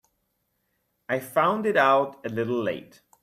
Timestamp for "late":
2.63-3.03